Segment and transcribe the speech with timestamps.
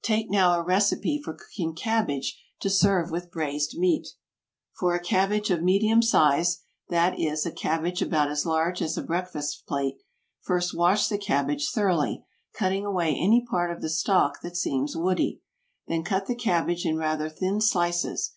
[0.00, 4.08] Take now a recipe for cooking cabbage to serve with braised meat.
[4.72, 9.02] For a cabbage of medium size, that is, a cabbage about as large as a
[9.02, 9.98] breakfast plate,
[10.40, 12.24] first wash the cabbage thoroughly,
[12.54, 15.42] cutting away any part of the stalk that seems woody.
[15.86, 18.36] Then cut the cabbage in rather thin slices.